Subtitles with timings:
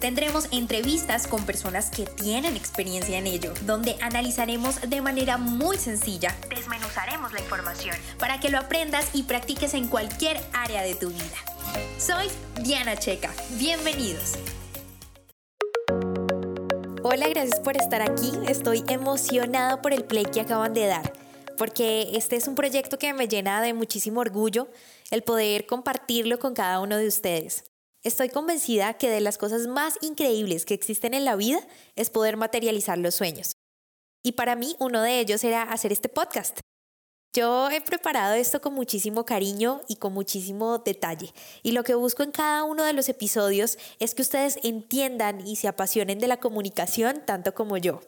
[0.00, 6.34] Tendremos entrevistas con personas que tienen experiencia en ello, donde analizaremos de manera muy sencilla,
[6.48, 11.36] desmenuzaremos la información para que lo aprendas y practiques en cualquier área de tu vida.
[11.98, 12.28] Soy
[12.62, 14.36] Diana Checa, bienvenidos.
[17.02, 18.32] Hola, gracias por estar aquí.
[18.48, 21.12] Estoy emocionada por el play que acaban de dar,
[21.58, 24.68] porque este es un proyecto que me llena de muchísimo orgullo
[25.10, 27.69] el poder compartirlo con cada uno de ustedes.
[28.02, 31.60] Estoy convencida que de las cosas más increíbles que existen en la vida
[31.96, 33.56] es poder materializar los sueños.
[34.22, 36.60] Y para mí uno de ellos era hacer este podcast.
[37.34, 41.34] Yo he preparado esto con muchísimo cariño y con muchísimo detalle.
[41.62, 45.56] Y lo que busco en cada uno de los episodios es que ustedes entiendan y
[45.56, 48.00] se apasionen de la comunicación tanto como yo.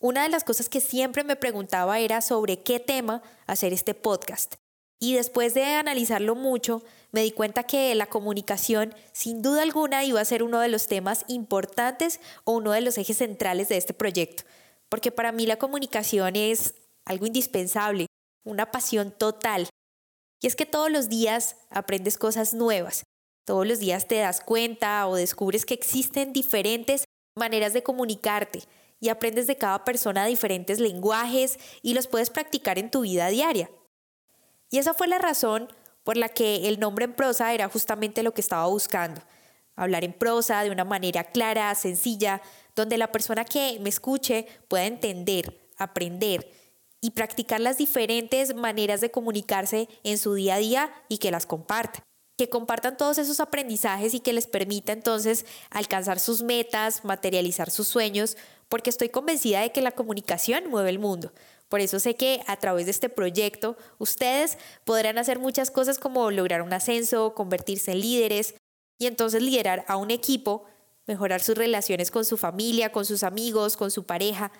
[0.00, 4.56] Una de las cosas que siempre me preguntaba era sobre qué tema hacer este podcast.
[4.98, 10.20] Y después de analizarlo mucho, me di cuenta que la comunicación sin duda alguna iba
[10.20, 13.94] a ser uno de los temas importantes o uno de los ejes centrales de este
[13.94, 14.44] proyecto,
[14.88, 18.06] porque para mí la comunicación es algo indispensable,
[18.44, 19.68] una pasión total.
[20.42, 23.04] Y es que todos los días aprendes cosas nuevas,
[23.46, 27.04] todos los días te das cuenta o descubres que existen diferentes
[27.36, 28.62] maneras de comunicarte
[29.00, 33.70] y aprendes de cada persona diferentes lenguajes y los puedes practicar en tu vida diaria.
[34.70, 35.68] Y esa fue la razón
[36.04, 39.20] por la que el nombre en prosa era justamente lo que estaba buscando.
[39.74, 42.40] Hablar en prosa de una manera clara, sencilla,
[42.74, 46.50] donde la persona que me escuche pueda entender, aprender
[47.00, 51.46] y practicar las diferentes maneras de comunicarse en su día a día y que las
[51.46, 52.02] comparta.
[52.38, 57.88] Que compartan todos esos aprendizajes y que les permita entonces alcanzar sus metas, materializar sus
[57.88, 58.36] sueños,
[58.68, 61.32] porque estoy convencida de que la comunicación mueve el mundo.
[61.68, 66.30] Por eso sé que a través de este proyecto ustedes podrán hacer muchas cosas como
[66.30, 68.54] lograr un ascenso, convertirse en líderes
[68.98, 70.64] y entonces liderar a un equipo,
[71.06, 74.52] mejorar sus relaciones con su familia, con sus amigos, con su pareja.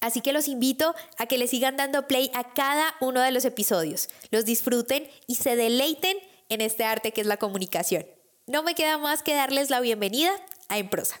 [0.00, 3.44] Así que los invito a que le sigan dando play a cada uno de los
[3.44, 6.16] episodios, los disfruten y se deleiten
[6.48, 8.06] en este arte que es la comunicación.
[8.46, 10.30] No me queda más que darles la bienvenida
[10.68, 11.20] a En Prosa.